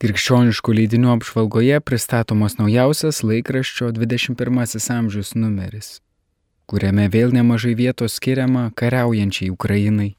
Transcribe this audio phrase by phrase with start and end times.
[0.00, 5.88] Krikščioniškų leidinių apžvalgoje pristatomas naujausias laikraščio 21 amžius numeris,
[6.64, 10.14] kuriame vėl nemažai vietos skiriama kariaujančiai Ukrainai.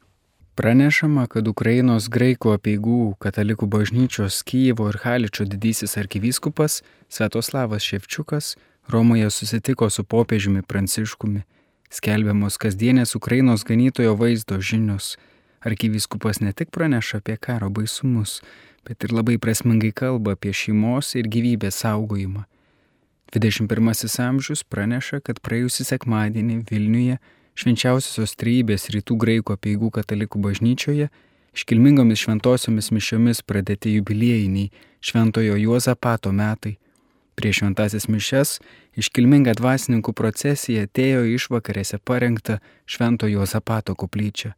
[0.54, 8.54] Pranešama, kad Ukrainos graikų apieigų katalikų bažnyčios Kyjivo ir Haličio didysis arkivyskupas Svetoslavas Ševčiukas
[8.86, 11.42] Romoje susitiko su popiežiumi Pranciškumi.
[11.90, 15.16] Skelbiamos kasdienės Ukrainos ganytojo vaizdo žinios.
[15.62, 18.40] Arkivyskupas ne tik praneša apie karo baisumus,
[18.88, 22.46] bet ir labai prasmingai kalba apie šeimos ir gyvybės saugojimą.
[23.32, 27.20] 21 amžius praneša, kad praėjusį sekmadienį Vilniuje
[27.56, 31.08] švenčiausiosios trybės rytų graikų apieigų katalikų bažnyčioje
[31.56, 34.72] iškilmingomis šventosiomis mišiomis pradėti jubiliejiniai
[35.04, 36.78] šventojo Juozapato metai.
[37.36, 38.58] Prieš šventasis mišes
[39.00, 44.54] iškilminga dvasininkų procesija atėjo išvakarėse parengta šventojo Juozapato koplyčia,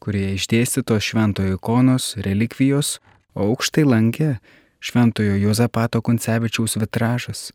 [0.00, 2.98] kurioje išdėstytos šventojo ikonos, relikvijos,
[3.34, 4.36] o aukštai lankė
[4.80, 7.50] šventojo Jozapato Kuncevičiaus vitražas.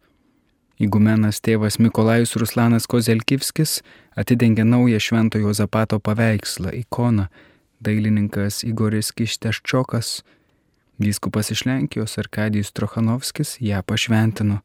[0.82, 3.82] Įgumenas tėvas Mikolajus Ruslanas Kozelkivskis
[4.20, 7.28] atidengė naują šventojo Jozapato paveikslą, ikoną,
[7.84, 10.24] dailininkas Igoris Kišteščiokas,
[11.00, 14.62] vyskupas iš Lenkijos Arkadijus Trochanovskis ją pašventino.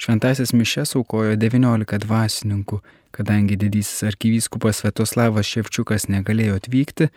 [0.00, 2.80] Šventasis mišes aukojo 19 dvasininkų,
[3.20, 7.10] kadangi didysis arkivyskupas Svetoslavas Ševčiukas negalėjo atvykti,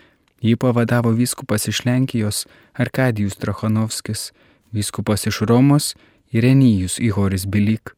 [0.43, 2.41] Jį pavadavo vyskupas iš Lenkijos
[2.75, 4.33] Arkadijus Trachanovskis,
[4.75, 5.93] vyskupas iš Romos
[6.35, 7.93] Irenijus Ihoris Bilik.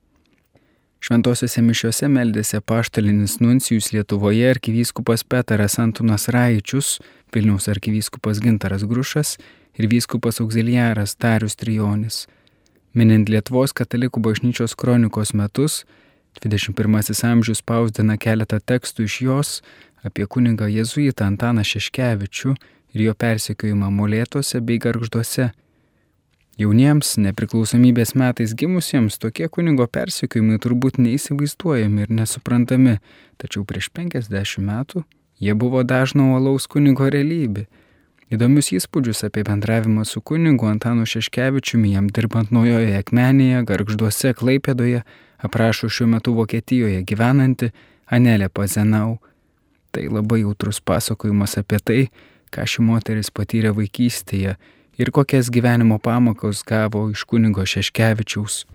[1.02, 7.00] Šventosiuose mišiuose meldėsi paštalinis nuncijus Lietuvoje arkivyskupas Petaras Antunas Raičius,
[7.34, 9.40] Vilniaus arkivyskupas Gintaras Grušas
[9.74, 12.28] ir vyskupas auxiliaras Darius Trijonis.
[12.94, 15.82] Minint Lietuvos katalikų bažnyčios kronikos metus,
[16.44, 19.52] 21 amžius spausdina keletą tekstų iš jos,
[20.06, 22.56] apie kunigą jėzuitą Antaną Šeškevičių
[22.96, 25.52] ir jo persekiojimą molėtuose bei garžduose.
[26.56, 33.00] Jauniems nepriklausomybės metais gimusiems tokie kunigo persekiojimai turbūt neįsivaizduojami ir nesuprantami,
[33.42, 35.04] tačiau prieš 50 metų
[35.40, 37.66] jie buvo dažno uolaus kunigo realybė.
[38.32, 45.04] Įdomius įspūdžius apie bendravimą su kunigu Antanu Šeškevičiumi jam dirbant naujoje Akmenėje, Garžduose, Klaipėdoje,
[45.38, 47.72] aprašo šiuo metu Vokietijoje gyvenanti
[48.06, 49.18] Anelė Pazenau.
[49.92, 52.02] Tai labai jautrus pasakojimas apie tai,
[52.52, 54.56] ką ši moteris patyrė vaikystėje
[54.98, 58.66] ir kokias gyvenimo pamokas gavo iš kunigo Šeškevičiaus.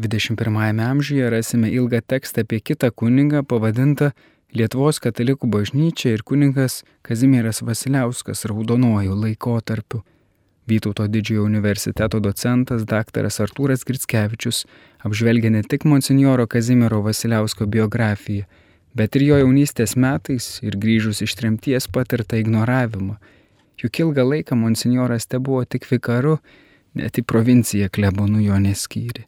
[0.00, 4.12] 21-ame amžiuje rasime ilgą tekstą apie kitą kunigą pavadintą
[4.50, 10.00] Lietuvos katalikų bažnyčia ir kunigas Kazimieras Vasiliauskas raudonuoju laikotarpiu.
[10.70, 13.26] Vytauto didžiojo universiteto docentas dr.
[13.26, 14.66] Artūras Gritskevičius
[15.02, 18.44] apžvelgia ne tik monsinjoro Kazimiero Vasiliausko biografiją,
[18.94, 23.16] bet ir jo jaunystės metais ir grįžus iš tremties patirtą ignoravimą.
[23.82, 26.36] Juk ilgą laiką monsinjoras te buvo tik vikaru,
[26.94, 29.26] net į provinciją klebonų jo neskyri.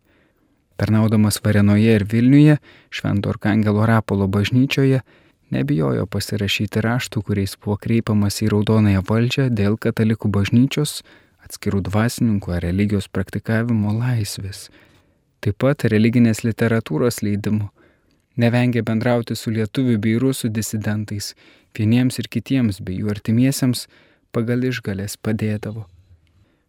[0.78, 2.58] Tarnaudamas Varenoje ir Vilniuje,
[2.91, 5.02] Švento Arkangelo Rapolo bažnyčioje,
[5.50, 11.02] nebijojo pasirašyti raštų, kuriais buvo kreipiamas į raudonąją valdžią dėl katalikų bažnyčios,
[11.52, 14.70] atskirų dvasininkų ar religijos praktikavimo laisvės.
[15.44, 17.68] Taip pat religinės literatūros leidimų
[18.40, 21.34] Nevengė bendrauti su lietuvių bei rusų disidentais,
[21.76, 23.88] vieniems ir kitiems bei jų artimiesiems
[24.32, 25.84] pagal išgalės padėdavo.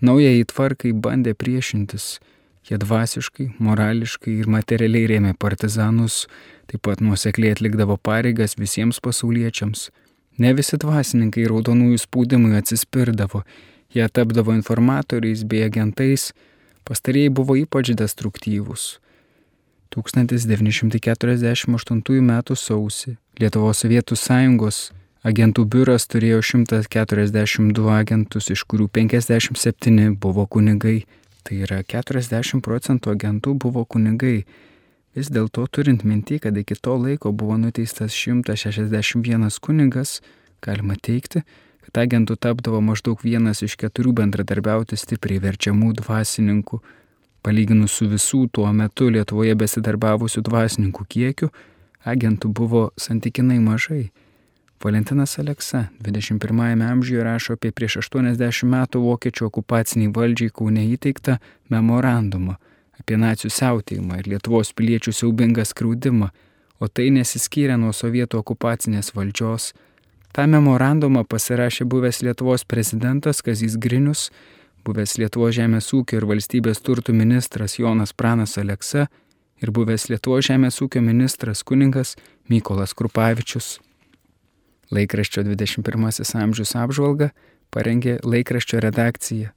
[0.00, 2.20] naujai tvarkai bandė priešintis.
[2.68, 6.26] Jie dvasiškai, morališkai ir materialiai rėmė partizanus,
[6.70, 9.88] taip pat nuosekliai atlikdavo pareigas visiems pasauliečiams.
[10.42, 13.40] Ne visi dvasininkai raudonųjų spaudimui atsispirdavo,
[13.94, 16.22] jie tapdavo informatoriais bei agentais,
[16.88, 18.82] pastarėjai buvo ypač destruktyvūs.
[19.92, 22.32] 1948 m.
[22.56, 23.10] sausį
[23.40, 24.76] Lietuvos Sovietų sąjungos
[25.22, 31.04] agentų biuras turėjo 142 agentus, iš kurių 57 buvo kunigai.
[31.42, 34.44] Tai yra 40 procentų agentų buvo kunigai.
[35.12, 40.22] Vis dėlto turint minti, kad iki to laiko buvo nuteistas 161 kunigas,
[40.64, 41.42] galima teikti,
[41.84, 46.80] kad agentų tapdavo maždaug vienas iš keturių bendradarbiauti stipriai verčiamų dvasininkų.
[47.44, 51.50] Palyginus su visų tuo metu Lietuvoje besidarbavusių dvasininkų kiekiu,
[52.08, 54.06] agentų buvo santykinai mažai.
[54.82, 61.36] Valentinas Aleksa 21-ame amžiuje rašo apie prieš 80 metų vokiečių okupaciniai valdžiai Kaune įteiktą
[61.68, 62.61] memorandumą
[63.02, 66.30] apie nacijų siautėjimą ir Lietuvos piliečių siaubingą skriaudimą,
[66.82, 69.72] o tai nesiskyrė nuo sovietų okupacinės valdžios.
[70.32, 74.30] Ta memorandumą pasirašė buvęs Lietuvos prezidentas Kazys Grinius,
[74.86, 79.08] buvęs Lietuvos žemės ūkio ir valstybės turtų ministras Jonas Pranas Aleksa
[79.62, 82.14] ir buvęs Lietuvos žemės ūkio ministras kuningas
[82.48, 83.80] Mykolas Krupavičius.
[84.92, 87.32] Laikraščio 21 amžius apžvalga
[87.72, 89.52] parengė laikraščio redakcija